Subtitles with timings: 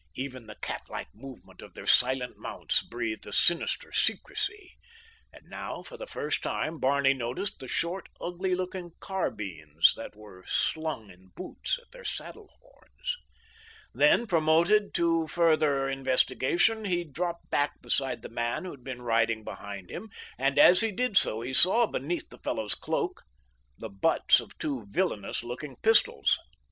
[0.15, 4.75] Even the cat like movement of their silent mounts breathed a sinister secrecy,
[5.31, 10.43] and now, for the first time, Barney noticed the short, ugly looking carbines that were
[10.47, 13.15] slung in boots at their saddle horns.
[13.93, 19.43] Then, prompted to further investigation, he dropped back beside the man who had been riding
[19.43, 23.21] behind him, and as he did so he saw beneath the fellow's cloak
[23.77, 26.39] the butts of two villainous looking pistols.